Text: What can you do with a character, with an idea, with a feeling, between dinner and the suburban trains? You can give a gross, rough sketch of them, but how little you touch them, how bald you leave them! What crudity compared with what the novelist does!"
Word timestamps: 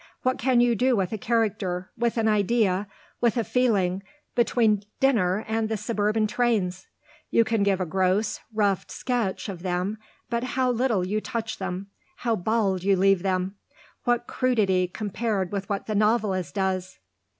What 0.23 0.39
can 0.39 0.61
you 0.61 0.73
do 0.75 0.95
with 0.95 1.11
a 1.13 1.17
character, 1.19 1.91
with 1.95 2.17
an 2.17 2.27
idea, 2.27 2.87
with 3.19 3.37
a 3.37 3.43
feeling, 3.43 4.01
between 4.33 4.81
dinner 4.99 5.45
and 5.47 5.69
the 5.69 5.77
suburban 5.77 6.25
trains? 6.25 6.87
You 7.29 7.43
can 7.43 7.61
give 7.61 7.79
a 7.79 7.85
gross, 7.85 8.39
rough 8.51 8.89
sketch 8.89 9.47
of 9.47 9.61
them, 9.61 9.99
but 10.27 10.43
how 10.43 10.71
little 10.71 11.05
you 11.05 11.21
touch 11.21 11.59
them, 11.59 11.91
how 12.15 12.35
bald 12.35 12.83
you 12.83 12.95
leave 12.95 13.21
them! 13.21 13.57
What 14.03 14.25
crudity 14.25 14.87
compared 14.87 15.51
with 15.51 15.69
what 15.69 15.85
the 15.85 15.93
novelist 15.93 16.55
does!" 16.55 16.97